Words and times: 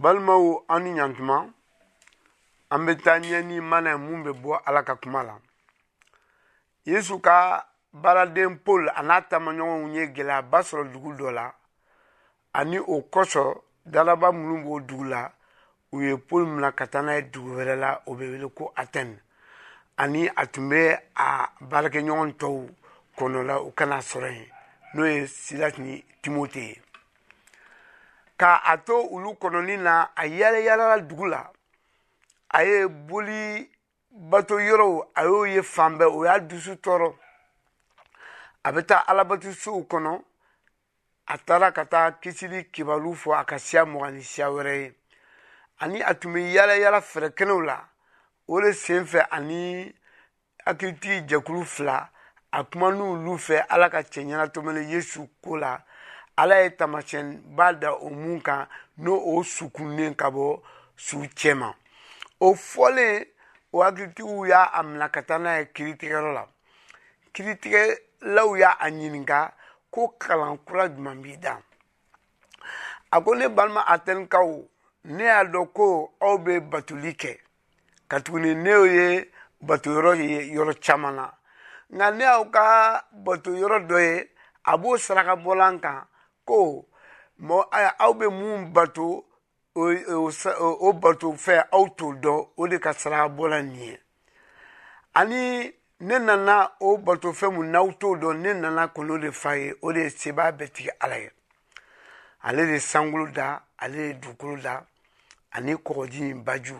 balimaw 0.00 0.44
an 0.68 0.82
ni 0.84 0.90
ɲantuma 0.98 1.36
an 2.72 2.80
bɛ 2.86 2.92
taa 3.04 3.18
ɲɛ 3.24 3.38
ni 3.48 3.56
mana 3.70 3.90
ye 3.90 3.96
mun 3.96 4.22
bɛ 4.24 4.30
bɔ 4.42 4.50
ala 4.66 4.82
ka 4.86 4.94
kuma 4.96 5.22
la 5.22 5.34
yesu 6.84 7.20
ka 7.20 7.66
baaraden 7.92 8.50
paul 8.64 8.86
a 8.88 9.02
n'a 9.02 9.16
taamaɲɔgɔnw 9.28 9.92
ye 9.94 10.02
gɛlɛyaba 10.14 10.58
sɔrɔ 10.68 10.92
dugu 10.92 11.10
dɔ 11.18 11.30
la 11.34 11.54
ani 12.52 12.78
o 12.78 13.02
kosɔn 13.12 13.54
dalaba 13.86 14.28
minnu 14.32 14.64
b'o 14.64 14.80
dugu 14.80 15.04
la 15.04 15.30
u 15.92 16.00
ye 16.00 16.16
paul 16.16 16.44
minɛ 16.46 16.74
ka 16.76 16.86
taa 16.86 17.02
n'a 17.02 17.14
ye 17.14 17.22
dugu 17.30 17.50
wɛrɛ 17.56 17.76
la 17.80 18.02
o 18.06 18.14
bɛ 18.14 18.30
wele 18.32 18.48
ko 18.50 18.72
atɛne 18.76 19.20
ani 19.98 20.26
a 20.26 20.46
tun 20.46 20.70
bɛ 20.70 21.00
a 21.16 21.52
baarakɛɲɔgɔn 21.60 22.36
tɔw 22.38 22.66
kɔnɔ 23.18 23.42
la 23.46 23.60
u 23.60 23.72
kana 23.76 23.98
sɔrɔ 24.00 24.32
yen 24.32 24.48
n'o 24.94 25.06
ye 25.20 25.26
silas 25.26 25.76
ni 25.78 26.02
timote 26.22 26.56
ye 26.56 26.82
ka 28.42 28.50
a 28.66 28.74
to 28.86 28.96
olu 29.14 29.30
kɔnɔni 29.40 29.76
na 29.78 29.94
a 30.16 30.24
yalayalala 30.26 30.96
dugu 31.08 31.26
la 31.28 31.50
a 32.50 32.62
ye 32.66 32.88
boli 32.88 33.70
bato 34.10 34.56
yɔrɔw 34.58 35.10
a 35.14 35.22
y'o 35.24 35.44
ye 35.46 35.62
fan 35.62 35.96
bɛɛ 35.98 36.10
o 36.10 36.24
y'a 36.24 36.40
dusu 36.48 36.74
tɔɔrɔ 36.82 37.14
a 38.64 38.72
bɛ 38.72 38.86
taa 38.86 39.04
alabatosow 39.06 39.86
kɔnɔ 39.90 40.18
a 41.28 41.38
taara 41.38 41.70
ka 41.72 41.84
taa 41.86 42.10
kisili 42.20 42.64
kibaru 42.72 43.14
fɔ 43.14 43.38
a 43.40 43.44
ka 43.44 43.58
siya 43.58 43.84
mugan 43.86 44.14
ni 44.14 44.22
siya 44.24 44.46
wɛrɛ 44.50 44.74
ye 44.82 44.94
ani 45.78 46.00
a 46.02 46.14
tun 46.14 46.32
bɛ 46.34 46.40
yalayala 46.52 47.00
fɛrɛ 47.00 47.30
kɛnɛw 47.36 47.62
la 47.64 47.78
o 48.48 48.60
de 48.60 48.72
sen 48.72 49.06
fɛ 49.06 49.28
ani 49.30 49.86
hakilitigi 50.66 51.28
jɛkulu 51.30 51.64
fila 51.64 52.10
a 52.52 52.64
kuma 52.64 52.90
n'olu 52.90 53.38
fɛ 53.38 53.66
ala 53.70 53.88
ka 53.88 53.98
cɛɲɛnatomɛli 54.02 54.90
yesu 54.90 55.30
ko 55.40 55.54
la 55.56 55.78
ala 56.36 56.60
ye 56.62 56.70
taamasiyɛn 56.76 57.56
ba 57.56 57.72
da 57.72 57.92
o 57.94 58.08
mun 58.10 58.40
kan 58.42 58.66
n'o 58.96 59.12
o 59.14 59.42
sukunnen 59.42 60.16
ka 60.16 60.28
bɔ 60.30 60.60
su 60.96 61.18
cɛma 61.36 61.54
ma 61.66 61.74
o 62.40 62.54
fɔlen 62.54 63.24
o 63.72 63.82
hakilitigiw 63.82 64.46
y'a 64.48 64.62
a 64.64 64.82
minɛ 64.82 65.10
ka 65.12 65.22
taa 65.22 65.38
n'a 65.38 65.58
ye 65.58 65.64
kiritigɛyɔrɔ 65.74 66.32
la 66.34 66.46
kiritigɛlaw 67.34 68.56
y'a 68.58 68.70
a 68.78 68.86
ɲininka 68.90 69.52
ko 69.90 70.08
kalan 70.18 70.56
kura 70.64 70.88
jumɛn 70.88 71.20
b'i 71.22 71.36
da 71.36 71.58
a 73.12 73.20
ko 73.20 73.34
ne 73.34 73.48
balima 73.48 73.82
atɛnikaw 73.86 74.64
ne 75.04 75.24
y'a 75.24 75.44
dɔn 75.44 75.72
ko 75.74 76.12
aw 76.20 76.38
bɛ 76.38 76.60
batoli 76.70 77.12
kɛ 77.14 77.38
katuguni 78.08 78.54
ne 78.56 78.70
ye 78.88 79.30
bato 79.60 80.14
ye 80.18 80.50
yɔrɔ 80.54 80.80
caman 80.80 81.14
na 81.14 81.30
nka 81.90 82.10
ne 82.16 82.24
y'aw 82.24 82.44
ka 82.50 83.04
bato 83.12 83.50
yɔrɔ 83.52 83.86
dɔ 83.86 84.00
ye 84.00 84.28
a 84.64 84.76
b'o 84.78 84.96
saraka 84.96 85.36
bɔlan 85.36 85.80
kan 85.82 86.06
ko 86.46 86.86
mɔ 87.46 87.56
aya 87.76 87.90
aw 88.04 88.12
bɛ 88.18 88.26
mun 88.38 88.72
bato 88.72 89.24
o 89.74 90.88
bato 91.02 91.28
fɛ 91.44 91.54
aw 91.76 91.84
t'o 91.96 92.06
dɔn 92.22 92.48
o 92.60 92.66
de 92.70 92.78
ka 92.78 92.92
sara 92.94 93.18
bɔla 93.36 93.58
nin 93.62 93.80
ye 93.80 94.00
ani 95.14 95.72
ne 96.00 96.18
nana 96.18 96.72
o 96.80 96.96
bato 96.98 97.28
fɛn 97.32 97.54
mun 97.54 97.72
n'aw 97.72 97.88
t'o 98.00 98.08
dɔn 98.22 98.36
ne 98.42 98.52
nana 98.54 98.88
k'olu 98.94 99.18
de 99.20 99.30
fa 99.32 99.54
ye 99.56 99.74
o 99.82 99.92
de 99.92 100.02
ye 100.02 100.08
sebaa 100.10 100.52
bɛɛ 100.58 100.70
tigi 100.74 100.90
ala 101.00 101.18
ye 101.18 101.30
ale 102.42 102.66
de 102.66 102.78
sankolo 102.80 103.26
da 103.32 103.60
ale 103.78 103.96
de 104.12 104.12
dugukolo 104.14 104.56
da 104.60 104.84
ani 105.52 105.74
kɔgɔji 105.74 106.20
nin 106.20 106.44
baju 106.44 106.76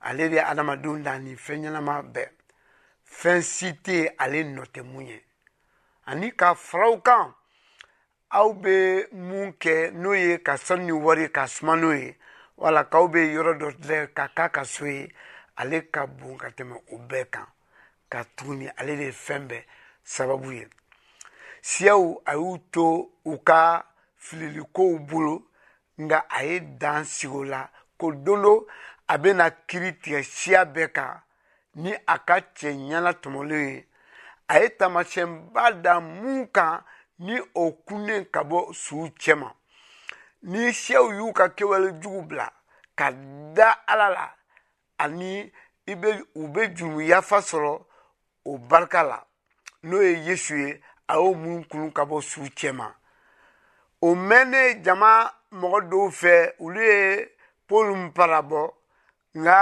ale 0.00 0.28
de 0.28 0.38
adamadenw 0.38 1.02
da 1.02 1.10
ani 1.12 1.34
fɛn 1.36 1.62
ɲɛnama 1.64 2.02
bɛɛ 2.12 2.28
fɛn 3.06 3.42
si 3.42 3.70
tɛ 3.82 4.14
ale 4.18 4.42
nɔ 4.44 4.64
tɛ 4.66 4.82
mun 4.84 5.06
ye 5.06 5.22
ani 6.04 6.32
ka 6.36 6.54
faraw 6.54 7.00
kan 7.00 7.32
aw 8.34 8.52
bɛ 8.62 9.04
mun 9.12 9.52
kɛ 9.60 9.90
n'o 9.92 10.12
ye 10.14 10.38
ka 10.42 10.56
sanu 10.56 10.84
ni 10.86 10.92
wari 10.92 11.28
ka 11.30 11.46
suma 11.46 11.74
n'o 11.76 11.92
ye 11.92 12.16
wala 12.56 12.80
k'aw 12.90 13.06
bɛ 13.12 13.20
yɔrɔ 13.34 13.52
dɔ 13.60 13.68
dilan 13.80 14.06
ka 14.16 14.24
k'a 14.36 14.48
ka 14.54 14.62
so 14.64 14.86
ye 14.86 15.12
ale 15.56 15.80
ka 15.94 16.06
bon 16.06 16.38
ka 16.38 16.48
tɛmɛ 16.48 16.76
o 16.92 16.96
bɛɛ 16.96 17.26
kan 17.30 17.44
ka 18.10 18.24
tuguni 18.36 18.68
ale 18.78 18.96
de 18.96 19.10
fɛn 19.12 19.48
bɛɛ 19.50 19.64
sababu 20.02 20.50
ye 20.56 20.66
siyaw 21.60 22.22
a 22.24 22.32
y'u 22.32 22.58
to 22.72 23.12
u 23.24 23.38
ka 23.44 23.84
fililikow 24.18 24.98
bolo 25.06 25.44
nka 26.00 26.24
a 26.30 26.42
ye 26.46 26.58
dan 26.60 27.04
sigi 27.04 27.26
o 27.32 27.44
la 27.44 27.68
ko 27.98 28.12
don 28.12 28.40
dɔ 28.42 28.64
a 29.10 29.18
bɛna 29.18 29.50
kiri 29.68 29.92
tigɛ 30.02 30.22
siya 30.24 30.64
bɛɛ 30.64 30.92
kan 30.94 31.20
ni 31.74 31.92
a 31.92 32.18
ka 32.24 32.40
cɛ 32.56 32.72
ɲana 32.90 33.12
tɔmɔlen 33.12 33.68
ye 33.74 33.86
a 34.48 34.58
ye 34.62 34.68
taamasiyɛnba 34.70 35.82
da 35.82 36.00
mun 36.00 36.48
kan 36.50 36.82
ni 37.18 37.34
o 37.54 37.64
kunnen 37.86 38.24
ka 38.32 38.40
bɔ 38.50 38.58
suw 38.82 39.04
cɛma 39.22 39.48
ni 40.50 40.62
sew 40.82 41.04
y'u 41.18 41.26
ka 41.38 41.44
kɛwale 41.56 41.88
jugu 42.02 42.20
bila 42.28 42.46
ka 42.98 43.06
da 43.56 43.68
ala 43.92 44.06
la 44.16 44.26
ani 45.02 45.52
i 45.86 45.92
bɛ 46.00 46.10
u 46.40 46.48
bɛ 46.54 46.62
juru 46.76 47.00
yafa 47.10 47.38
sɔrɔ 47.48 47.82
o 48.50 48.58
barika 48.68 49.02
la 49.02 49.18
n'o 49.88 49.98
ye 50.02 50.12
yesu 50.26 50.56
ye 50.56 50.82
a 51.06 51.14
y'o 51.14 51.34
mun 51.34 51.64
kunu 51.70 51.92
ka 51.92 52.02
bɔ 52.10 52.22
suw 52.22 52.46
cɛma 52.58 52.94
o 54.00 54.08
mɛnnen 54.14 54.82
jama 54.84 55.32
mɔgɔ 55.50 55.78
dɔw 55.90 56.06
fɛ 56.20 56.54
olu 56.64 56.80
ye 56.80 57.28
paul 57.68 57.90
parabɔ 58.14 58.74
nka 59.38 59.58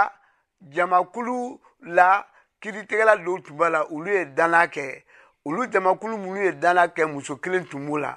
jamakulu 0.60 1.60
la 1.80 2.26
kiritigɛla 2.60 3.14
dɔw 3.24 3.42
tun 3.44 3.56
b'a 3.56 3.70
la 3.70 3.84
olu 3.84 4.10
ye 4.10 4.24
danna 4.24 4.66
kɛ 4.66 5.02
olu 5.48 5.62
jamakulu 5.72 6.14
minnu 6.22 6.38
ye 6.46 6.50
dala 6.62 6.82
kɛ 6.94 7.02
muso 7.12 7.32
kelen 7.42 7.64
tun 7.70 7.82
b'u 7.86 7.96
la 8.04 8.12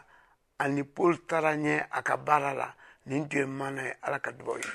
ani 0.64 0.82
paul 0.96 1.14
taara 1.28 1.52
ɲɛ 1.64 1.76
a 1.98 2.00
ka 2.08 2.16
baara 2.26 2.52
la 2.62 2.68
nin 3.08 3.22
tun 3.30 3.40
ye 3.42 3.46
maana 3.60 3.82
ye 3.88 3.92
ala 4.06 4.18
ka 4.26 4.32
dubaw 4.38 4.58
ye 4.64 4.70